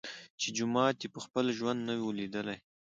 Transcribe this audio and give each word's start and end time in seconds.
چي 0.39 0.47
جومات 0.57 0.97
یې 1.03 1.09
په 1.15 1.19
خپل 1.25 1.45
ژوند 1.57 1.79
نه 1.87 1.93
وو 1.99 2.15
لیدلی 2.19 2.57